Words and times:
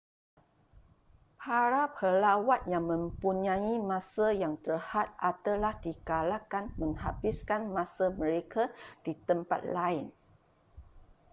para 1.43 1.83
pelawat 1.97 2.61
yang 2.73 2.85
mempunyai 2.91 3.73
masa 3.91 4.27
yang 4.43 4.53
terhad 4.65 5.07
adalah 5.31 5.73
digalakkan 5.85 6.65
menghabiskan 6.81 7.61
masa 7.77 8.05
mereka 8.21 8.63
di 9.05 9.13
tempat 9.27 9.61
lain 9.77 10.05